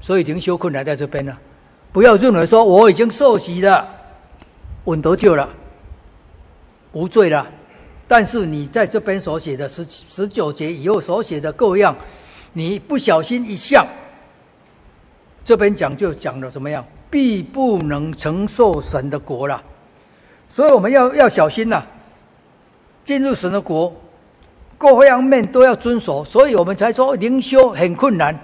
[0.00, 1.38] 所以灵修困难在这边了，
[1.92, 3.86] 不要认为说我已经受洗了，
[4.84, 5.48] 稳得救了，
[6.92, 7.46] 无罪了。
[8.06, 11.94] 但是你在这边所写的十十九节以后所写的各样，
[12.54, 13.86] 你不小心一项。
[15.48, 19.62] 这边讲就讲了怎么样，必不能承受神的国了，
[20.46, 21.86] 所以我们要要小心呐、啊。
[23.02, 23.90] 进入神的国，
[24.76, 28.38] 各方面都要遵守，所以我们才说灵修很困难，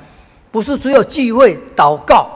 [0.50, 2.26] 不是只有聚会祷告，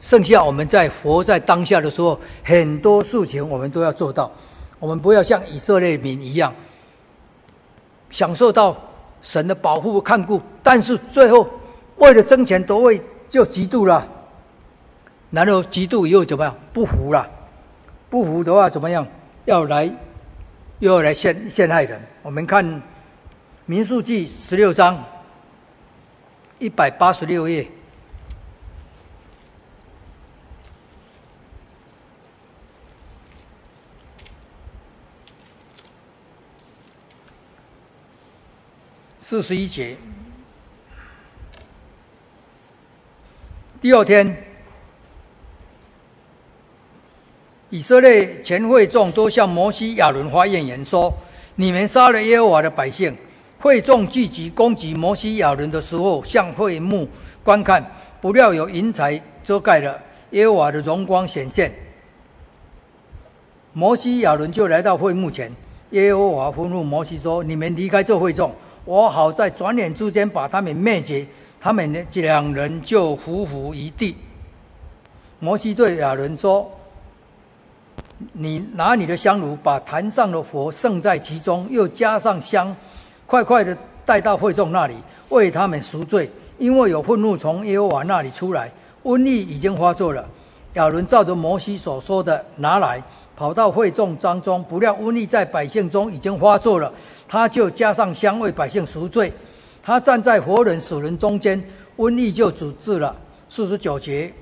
[0.00, 4.28] 剩下我们在活在当下的时候，很多事情我们都要做到。
[4.80, 6.52] 我们不要像以色列民一样，
[8.10, 8.76] 享受到
[9.22, 11.48] 神的保护看顾，但是最后
[11.98, 13.00] 为了争权夺位。
[13.30, 14.06] 就嫉妒了，
[15.30, 16.52] 然后嫉妒以后怎么样？
[16.72, 17.30] 不服了，
[18.10, 19.06] 不服的话怎么样？
[19.44, 19.86] 要来，
[20.80, 22.02] 又要来陷陷害人。
[22.22, 22.66] 我们看
[23.66, 25.02] 《民数记》十六章
[26.58, 27.70] 一百八十六页，
[39.22, 39.96] 四十一节。
[43.80, 44.36] 第二天，
[47.70, 51.10] 以色列全会众都向摩西、亚伦发言言，说
[51.56, 53.16] ：“你们杀了耶和华的百姓。”
[53.58, 57.08] 会众聚集攻击摩西、亚伦的时候，向会幕
[57.42, 57.82] 观看，
[58.20, 59.98] 不料有云彩遮盖了
[60.32, 61.72] 耶和华的荣光显现。
[63.72, 65.50] 摩西、亚伦就来到会幕前，
[65.92, 71.26] 耶和华吩咐摩西说：“你们离开这会众，我好在转眼之间把他们灭绝。”
[71.60, 74.16] 他们呢，这两人就匍匐于地。
[75.38, 76.70] 摩西对亚伦说
[78.32, 82.74] ：“你拿你的香炉，把坛上的火盛在其中，又加上香，
[83.26, 84.94] 快快的带到会众那里，
[85.28, 88.72] 为他们赎罪，因为有愤怒从耶和华那里出来，
[89.04, 90.26] 瘟疫已经发作了。”
[90.74, 93.02] 亚伦照着摩西所说的拿来，
[93.36, 96.90] 跑到会众当中，不料瘟疫在百姓中已经发作了，
[97.28, 99.30] 他就加上香为百姓赎罪。
[99.82, 101.62] 他站在活人死人中间，
[101.96, 103.16] 瘟疫就止了。
[103.48, 104.32] 四十九节，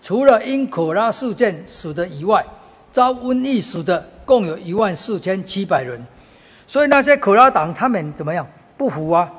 [0.00, 2.44] 除了因可拉事件死的以外，
[2.90, 6.02] 遭瘟疫死的共有一万四千七百人。
[6.66, 8.46] 所以那些可拉党他们怎么样？
[8.76, 9.30] 不服啊！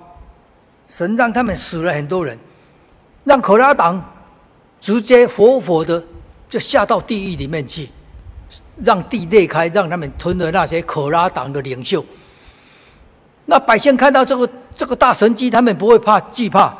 [0.87, 2.37] 神让他们死了很多人，
[3.23, 4.03] 让可拉党
[4.81, 6.03] 直接活活的
[6.49, 7.89] 就下到地狱里面去，
[8.83, 12.03] 让地裂开，让他们吞了那些可拉党的领袖。
[13.45, 16.73] 那百姓看到这个这个大神机，他们不会怕惧怕，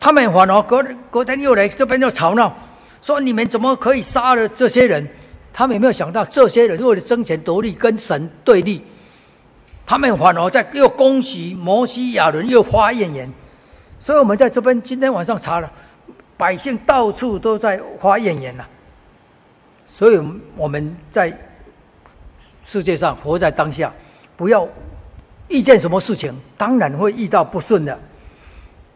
[0.00, 2.52] 他们反而隔隔天又来这边又吵闹，
[3.00, 5.08] 说你们怎么可以杀了这些人？
[5.52, 8.84] 他们有没有想到，这些人为了争权夺利，跟神对立，
[9.86, 13.32] 他们反而在又攻击摩西、亚伦，又发怨言。
[14.00, 15.70] 所以我们在这边今天晚上查了，
[16.36, 18.64] 百姓到处都在发怨言呐。
[19.88, 20.20] 所以
[20.56, 21.32] 我们在
[22.64, 23.92] 世界上活在当下，
[24.36, 24.66] 不要
[25.50, 27.98] 遇见什么事情，当然会遇到不顺的。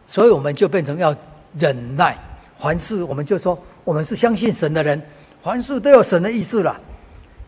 [0.07, 1.15] 所以我们就变成要
[1.57, 2.17] 忍耐，
[2.57, 4.99] 凡事我们就说，我们是相信神的人。
[5.43, 6.75] 凡事都有神的意思了。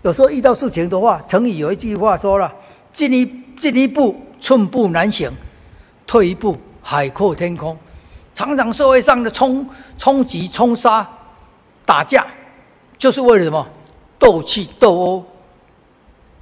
[0.03, 2.53] 有时候遇到事情的话，成语有一句话说了
[2.93, 3.25] ：“进一
[3.59, 5.31] 进一步，寸步难行；
[6.05, 7.75] 退一步，海阔天空。”
[8.35, 9.67] 常常社会上的冲
[9.97, 11.07] 冲击、冲杀、
[11.85, 12.27] 打架，
[12.99, 13.67] 就是为了什么？
[14.19, 15.25] 斗气、斗殴。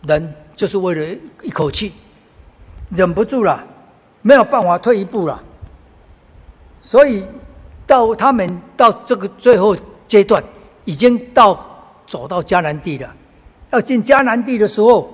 [0.02, 1.94] 人就是为了一口气，
[2.90, 3.64] 忍不住了，
[4.22, 5.42] 没有办法退一步了。
[6.82, 7.26] 所以
[7.88, 9.76] 到他们到这个最后
[10.08, 10.44] 阶段。
[10.88, 11.60] 已经到
[12.06, 13.12] 走到迦南地了，
[13.72, 15.10] 要进迦南地的时候，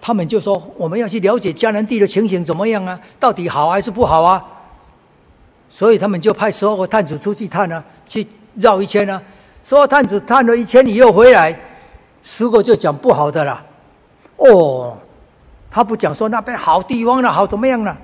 [0.00, 2.98] 他们就说：“我们要去了解迦南地的情形怎么样啊？
[3.20, 4.44] 到底好还是不好啊？”
[5.70, 9.22] 所以他们就派十二个探子出去探啊，去绕一圈啊。
[9.62, 11.56] 十二探子探了一圈以后回来，
[12.24, 13.64] 十个就讲不好的了。
[14.38, 14.98] 哦，
[15.74, 17.98] 他不讲说那边好地方了，好怎么样了？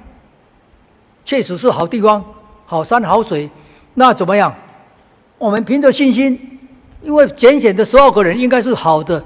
[1.24, 2.24] 确实是好地方，
[2.66, 3.48] 好山好水，
[3.94, 4.52] 那怎么样？
[5.38, 6.58] 我们凭着信心。
[7.02, 9.22] 因为拣选的十二个人应该是好的，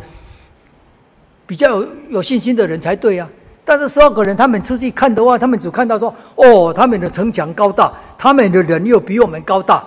[1.46, 3.26] 比较有有信心的人才对啊。
[3.64, 9.82] 但是十二个人他们出去看的话，他们只看到说：“哦，他们的城墙高大，他们的人又比我们高大，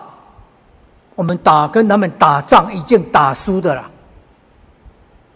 [1.13, 3.87] 我们打跟他们打仗已经打输的了。”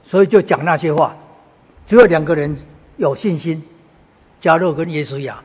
[0.03, 1.15] 所以就讲那些话。
[1.85, 2.55] 只有两个人
[3.01, 3.61] 有信心，
[4.39, 5.41] 加勒跟约书亚，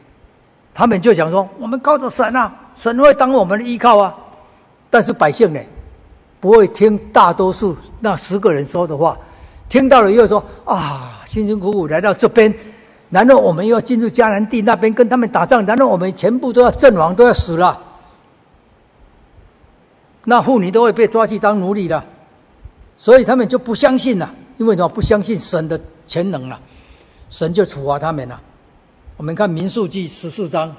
[0.74, 4.14] 他们就想说：“我们靠着神啊，神会当我们的依靠啊。”
[4.90, 5.60] 但是百姓呢？
[6.38, 9.18] 不会听大多数那十个人说的话，
[9.70, 12.54] 听到了又说啊，辛辛苦苦来到这边，
[13.08, 15.64] 难道我们又要进入迦南地那边跟他们打仗？
[15.64, 17.82] 难道我们全部都要阵亡，都要死了？
[20.24, 22.04] 那妇女都会被抓去当奴隶了，
[22.98, 24.30] 所以他们就不相信了。
[24.58, 24.88] 因为什么？
[24.88, 26.60] 不相信神的全能了，
[27.28, 28.40] 神就处罚他们了。
[29.16, 30.74] 我们看民数记十四章。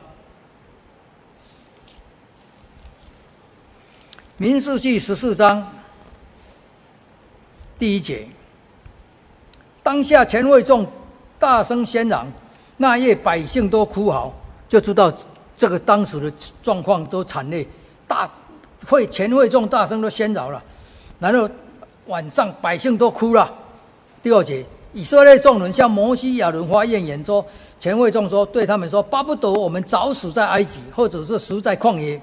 [4.37, 5.67] 民数记十四章
[7.79, 8.27] 第一节，
[9.81, 10.85] 当下全会众
[11.39, 12.27] 大声喧嚷，
[12.77, 14.31] 那夜百姓都哭嚎，
[14.69, 15.11] 就知道
[15.57, 16.31] 这个当时的
[16.61, 17.67] 状况都惨烈。
[18.07, 18.29] 大
[18.87, 20.63] 会全会众大声都喧嚷了，
[21.17, 21.49] 然后
[22.05, 23.51] 晚上百姓都哭了。
[24.21, 24.63] 第二节，
[24.97, 27.45] 以色列众人向摩西亚伦发怨言说，
[27.77, 32.19] 前卫众说对他们说，巴不得我们早死在埃及，或者是死在旷野。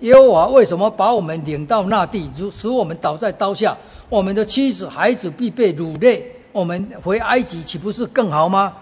[0.00, 3.78] 耶和华为什么把我们领到那地，如使我们倒在刀下？
[4.08, 6.20] 我们的妻子孩子必被掳掠，
[6.50, 8.72] 我们回埃及岂不是更好吗？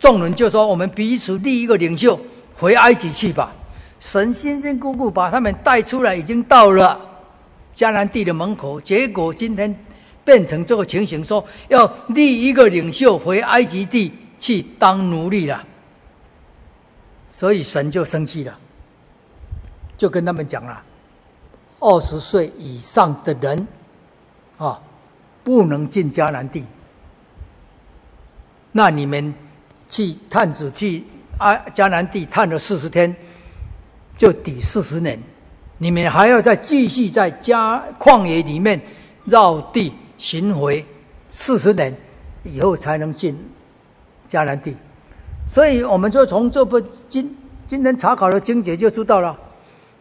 [0.00, 2.18] 众人就说：“我们彼此立一个领袖，
[2.56, 3.52] 回埃及去吧。”
[4.00, 6.98] 神辛辛苦苦把他们带出来，已经到了
[7.76, 9.72] 迦南地的门口，结果今天
[10.28, 15.64] 变成这个情形，说要立一个领袖回埃及地去当奴隶了，
[17.30, 18.54] 所以神就生气了。
[19.96, 20.84] 就跟他们讲了，
[21.80, 23.66] 二十岁以上的人，
[24.58, 24.78] 啊，
[25.42, 26.62] 不能进迦南地。
[28.70, 29.32] 那你们
[29.88, 31.02] 去探子去
[31.38, 33.16] 啊迦南地探了四十天，
[34.14, 35.18] 就抵四十年。
[35.78, 38.78] 你们还要再继续在迦旷野里面
[39.24, 40.84] 绕地巡回
[41.30, 41.96] 四十年，
[42.42, 43.34] 以后才能进
[44.28, 44.76] 迦南地。
[45.46, 46.78] 所以我们就从这部
[47.08, 47.34] 今
[47.66, 49.34] 今天查考的经节就知道了。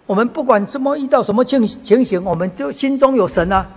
[0.06, 3.69] 我们不管怎么遇到什么情情形，我们就心中有神啊，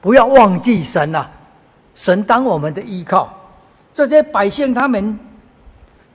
[0.00, 1.30] 不要忘记神啊，
[1.94, 3.32] 神当我们的依靠。
[3.94, 5.18] 这些百姓他们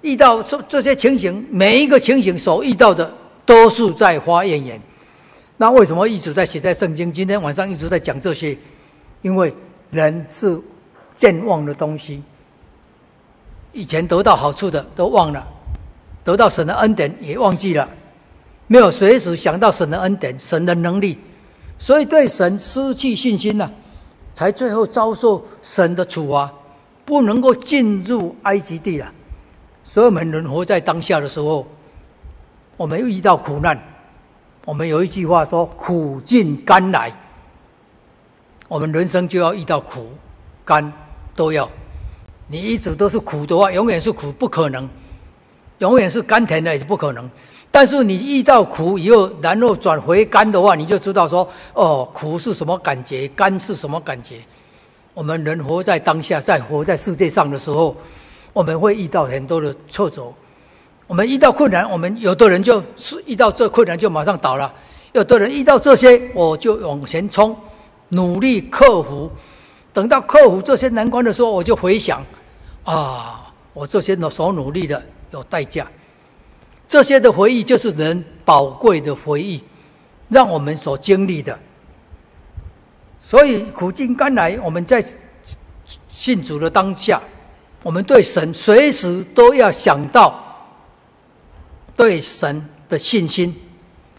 [0.02, 3.14] 遇到这这些情形，每一个情形所遇到的
[3.46, 4.82] 都是在发怨言。
[5.56, 7.12] 那为什么一直在写在圣经？
[7.12, 8.58] 今天晚上一直在讲这些，
[9.22, 9.54] 因为
[9.92, 10.60] 人是
[11.16, 12.22] 健忘的东西，
[13.74, 15.46] 以前得到好处的都忘了，
[16.24, 17.88] 得到神的恩典也忘记了。
[18.68, 21.18] 没有随时想到神的恩典、神的能力，
[21.80, 23.72] 所以对神失去信心了、
[24.34, 26.52] 才最后遭受神的处罚，
[27.06, 29.12] 不能够进入埃及地了。
[29.84, 31.66] 所以我们人活在当下的时候，
[32.76, 33.82] 我们遇到苦难，
[34.66, 37.12] 我们有一句话说：“苦尽甘来。”
[38.68, 40.10] 我们人生就要遇到苦、
[40.66, 40.92] 甘
[41.36, 41.70] 都要。
[42.48, 44.88] 你一直都是苦的话，永远是苦，不可能；
[45.80, 47.30] 永远是甘甜的也是不可能。
[47.72, 54.38] 但是你遇到苦以后，然后转回甘的话，你就知道说，哦，苦是什么感觉，甘是什么感觉。
[55.14, 57.96] 我们人活在当下，在活在世界上的时候，
[58.54, 60.24] 我们会遇到很多的挫折。
[61.06, 64.74] 我们遇到困难，我们有的人就是遇到这困难就马上倒了，
[65.14, 67.56] 有的人遇到这些，我就往前冲，
[68.10, 69.32] 努力克服。
[69.94, 72.24] 等到克服这些难关的时候，我就回想，
[72.84, 75.88] 啊，我这些所努力的有代价。
[76.88, 79.64] 这些的回忆就是人宝贵的回忆，
[80.30, 81.58] 让我们所经历的。
[83.20, 85.04] 所以苦尽甘来，我们在
[86.08, 87.20] 信主的当下，
[87.84, 90.42] 我们对神随时都要想到
[91.96, 93.54] 对神的信心，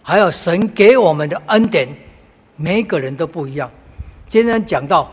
[0.03, 1.89] 还有神给我们的恩典，
[2.59, 3.71] 每个人都不一样。
[4.29, 5.11] 今天讲到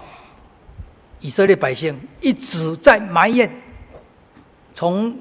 [1.21, 3.49] 以色列百姓一直在埋怨，
[4.73, 5.15] 从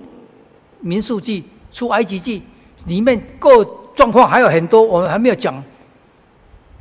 [0.81, 1.45] 民数记。
[1.75, 2.41] 出埃及记
[2.87, 3.65] 里面各
[3.97, 5.61] 状况还有很多，我们还没有讲。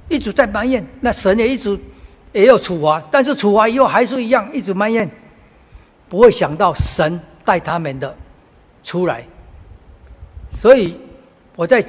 [0.07, 1.75] 一直在埋怨，那神也一直
[2.31, 5.09] 也有处罚，但是处罚以后还是一样，一直埋怨，
[6.07, 8.15] 不会想到神带他们的
[8.83, 9.25] 出来。
[10.61, 10.95] 所以
[11.55, 11.83] 我在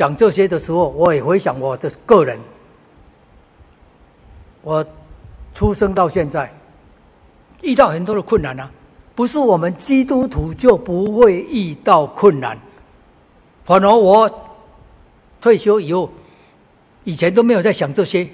[0.00, 2.38] 讲这些的时候，我也回想我的个人，
[4.62, 4.82] 我
[5.52, 6.50] 出生到现在
[7.60, 8.70] 遇到很多的困难啊。
[9.14, 12.58] 不是我们基督徒就不会遇到困难，
[13.66, 14.26] 反而我
[15.38, 16.10] 退休以后，
[17.04, 18.26] 以前都没有在想这些，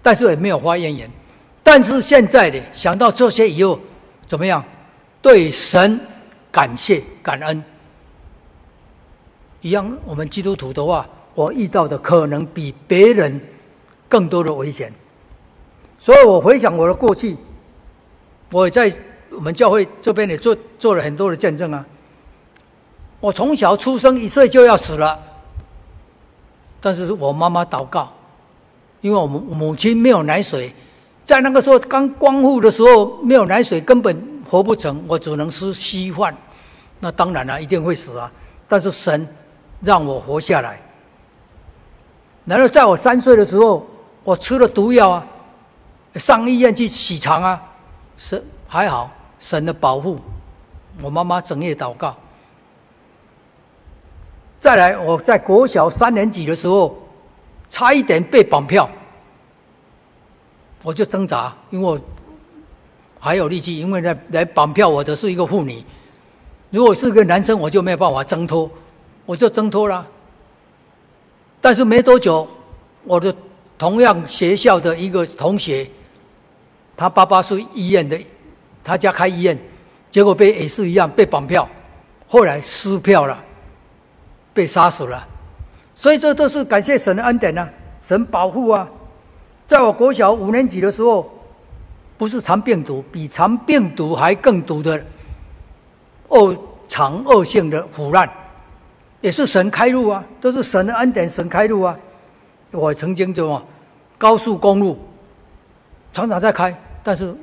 [0.00, 1.10] 但是也没有发怨言。
[1.62, 3.78] 但是现在呢，想到这些以后，
[4.26, 4.64] 怎么样？
[5.20, 6.00] 对神
[6.50, 7.62] 感谢感恩。
[9.60, 13.40] 一样，我们基督徒的话，我遇到的可能比别人
[14.08, 14.92] 更多的危险，
[15.98, 17.36] 所以我回想我的过去，
[18.50, 18.92] 我在。
[19.32, 21.86] 我们教会这边也做做了很多的见证啊！
[23.20, 25.16] 我从小出生一岁就要死了，
[26.80, 28.12] 但是我妈妈祷告，
[29.00, 30.74] 因为我们母亲没有奶水，
[31.24, 36.36] 在那个时候刚光复的时候没有奶水根本活不成，我只能吃稀饭，
[36.98, 38.30] 那当然了、一定会死啊！
[38.66, 39.26] 但是神
[39.80, 40.80] 让我活下来，
[42.44, 43.86] 然后在我三岁的时候，
[44.22, 45.26] 我吃了毒药啊，
[46.16, 47.62] 上医院去洗肠啊，
[48.16, 49.10] 是还好。
[49.38, 50.18] 神的保护，
[51.00, 52.14] 我妈妈整夜祷告。
[54.60, 56.94] 再来，我在国小三年级的时候，
[57.70, 58.86] 差一点被绑票，
[60.82, 61.98] 我就挣扎，因为我
[63.18, 65.82] 还有力气，因为来来绑票我的是一个妇女，
[66.68, 68.70] 如果是个男生，我就没有办法挣脱，
[69.26, 70.06] 我就挣脱了。
[71.60, 72.48] 但是没多久，
[73.04, 73.34] 我的
[73.76, 75.88] 同样学校的一个同学，
[76.96, 78.18] 他爸爸是医院的。
[78.82, 79.58] 他家开医院，
[80.10, 81.68] 结果被也是一样被绑票，
[82.26, 83.38] 后来撕票了，
[84.54, 85.28] 被杀死了。
[85.94, 87.68] 所以这都是感谢神的恩典啊，
[88.00, 88.88] 神保护啊。
[89.66, 91.30] 在我国小五年级的时候，
[92.16, 95.04] 不是肠病毒，比肠病毒还更毒的
[96.28, 96.56] 恶
[96.88, 98.28] 肠恶性的腐烂，
[99.20, 101.98] 也是神开路啊，都是神的恩典，神开路啊。
[102.70, 103.62] 我曾经怎么
[104.16, 104.98] 高速公路
[106.12, 107.34] 常常在开，但是。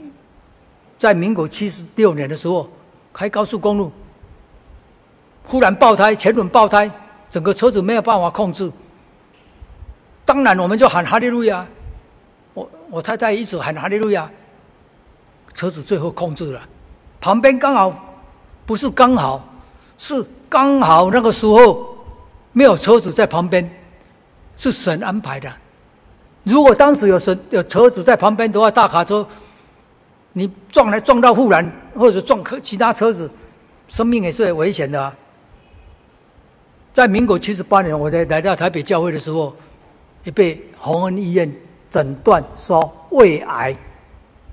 [0.99, 2.67] 在民国七十六年的时候，
[3.13, 3.91] 开高速公路，
[5.43, 6.89] 忽然爆胎，前轮爆胎，
[7.29, 8.71] 整个车子没有办法控制。
[10.25, 11.63] 当然，我们就喊哈利路亚，
[12.55, 14.27] 我我太太一直喊哈利路亚，
[15.53, 16.67] 车子最后控制了。
[17.21, 17.93] 旁边刚好
[18.65, 19.47] 不是刚好，
[19.99, 21.95] 是刚好那个时候
[22.51, 23.69] 没有车子在旁边，
[24.55, 25.51] 是神安排的。
[26.43, 29.27] 如果当时有神有车子在旁边的话，大卡车。
[30.33, 33.27] 你撞来撞到护栏，或者撞其他车子，
[33.87, 35.11] 生命也是很危险的啊。
[36.93, 39.55] 在民国七十八年，我在来到台北教会的时候，
[40.25, 41.51] 也被洪恩医院
[41.89, 43.75] 诊断说胃癌，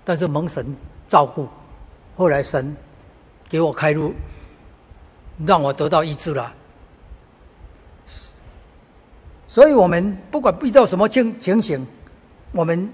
[0.07, 0.74] 但是蒙神
[1.07, 1.47] 照顾，
[2.16, 2.74] 后来神
[3.47, 4.14] 给我开路，
[5.47, 6.53] 让我得到医治了。
[9.47, 11.87] 所以我们不管遇到什么情情形，
[12.53, 12.91] 我们。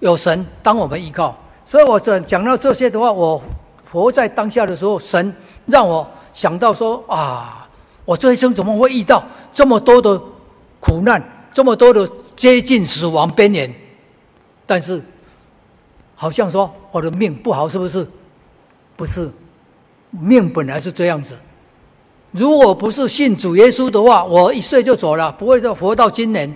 [0.00, 1.34] 有神当我们依靠，
[1.64, 3.42] 所以我这讲到这些的话，我
[3.90, 5.34] 活在当下的时候，神
[5.64, 7.66] 让我想到说啊，
[8.04, 9.24] 我这一生怎么会遇到
[9.54, 10.20] 这么多的
[10.78, 11.22] 苦难，
[11.54, 13.74] 这么多的接近死亡边缘？
[14.66, 15.02] 但是
[16.14, 18.06] 好像说我的命不好，是不是？
[18.96, 19.30] 不是，
[20.10, 21.36] 命本来是这样子。
[22.30, 26.52] 如果不是信主耶稣的话，我一岁就走了，不会再活到今年。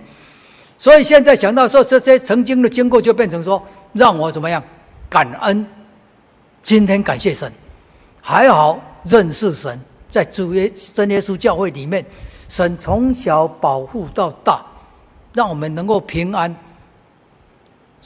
[0.76, 3.62] 所以现在想到说这些曾经的经过，就变成说
[3.92, 4.62] 让我怎么样
[5.08, 5.66] 感恩。
[6.62, 7.52] 今天感谢神，
[8.20, 9.80] 还好认识神，
[10.10, 12.04] 在主耶真耶稣教会里面，
[12.48, 14.64] 神从小保护到大，
[15.32, 16.54] 让我们能够平安。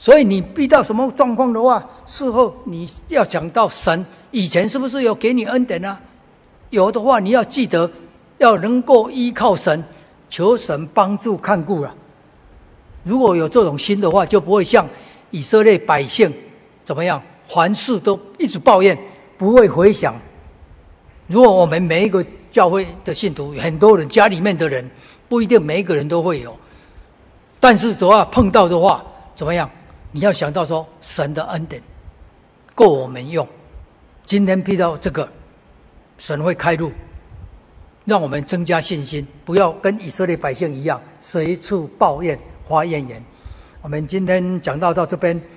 [0.03, 5.97] 所以你遇到什么状况的话，事后你要讲到神以前是不是有给你恩典啊？
[6.71, 7.89] 有的话，你要记得
[8.37, 9.81] 要能够依靠神，
[10.29, 11.95] 求神帮助看顾了。
[13.03, 14.85] 如果有这种心的话，就不会像
[15.31, 16.29] 以色列百姓
[16.83, 18.97] 怎么样，凡事都一直抱怨，
[19.37, 20.13] 不会回想。
[21.27, 24.85] 如果我们每一个教会的信徒，很多人家里面的人
[25.29, 26.53] 不一定每一个人都会有，
[27.61, 29.01] 但是的话碰到的话
[29.33, 29.69] 怎么样？
[30.13, 31.81] 你要想到说神的恩典
[32.73, 33.45] 够我们用。
[34.25, 35.27] 今天遇到这个，
[36.17, 36.91] 神会开路，
[38.05, 42.39] 让我们增加信心，不要跟以色列百姓一样随处抱怨。
[42.65, 43.21] 发怨言，
[43.81, 45.39] 我们今天讲到到这边，